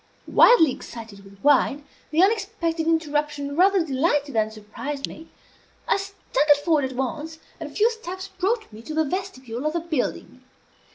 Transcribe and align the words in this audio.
Wildly 0.25 0.71
excited 0.71 1.23
with 1.23 1.37
wine, 1.43 1.85
the 2.09 2.23
unexpected 2.23 2.87
interruption 2.87 3.55
rather 3.55 3.85
delighted 3.85 4.33
than 4.33 4.49
surprised 4.49 5.05
me. 5.07 5.29
I 5.87 5.97
staggered 5.97 6.57
forward 6.65 6.85
at 6.85 6.95
once, 6.95 7.37
and 7.59 7.69
a 7.71 7.75
few 7.75 7.91
steps 7.91 8.27
brought 8.27 8.73
me 8.73 8.81
to 8.81 8.95
the 8.95 9.05
vestibule 9.05 9.63
of 9.67 9.73
the 9.73 9.79
building. 9.79 10.41